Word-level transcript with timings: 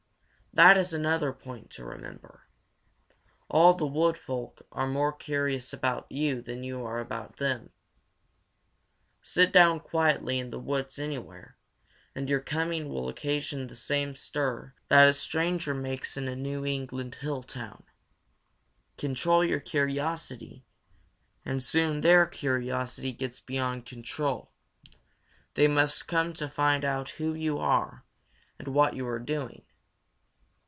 That 0.53 0.77
is 0.77 0.91
another 0.91 1.31
point 1.31 1.69
to 1.71 1.85
remember: 1.85 2.45
all 3.47 3.73
the 3.73 3.85
Wood 3.87 4.17
Folk 4.17 4.67
are 4.73 4.85
more 4.85 5.13
curious 5.13 5.71
about 5.71 6.11
you 6.11 6.41
than 6.41 6.61
you 6.61 6.83
are 6.83 6.99
about 6.99 7.37
them. 7.37 7.71
Sit 9.21 9.53
down 9.53 9.79
quietly 9.79 10.39
in 10.39 10.49
the 10.49 10.59
woods 10.59 10.99
anywhere, 10.99 11.55
and 12.13 12.27
your 12.27 12.41
coming 12.41 12.89
will 12.89 13.07
occasion 13.07 13.67
the 13.67 13.75
same 13.77 14.13
stir 14.17 14.73
that 14.89 15.07
a 15.07 15.13
stranger 15.13 15.73
makes 15.73 16.17
in 16.17 16.27
a 16.27 16.35
New 16.35 16.65
England 16.65 17.15
hill 17.15 17.43
town. 17.43 17.83
Control 18.97 19.45
your 19.45 19.61
curiosity, 19.61 20.65
and 21.45 21.63
soon 21.63 22.01
their 22.01 22.25
curiosity 22.25 23.13
gets 23.13 23.39
beyond 23.39 23.85
control; 23.85 24.51
they 25.53 25.69
must 25.69 26.09
come 26.09 26.33
to 26.33 26.49
find 26.49 26.83
out 26.83 27.11
who 27.11 27.33
you 27.33 27.57
are 27.57 28.03
and 28.59 28.67
what 28.67 28.97
you 28.97 29.07
are 29.07 29.17
doing. 29.17 29.63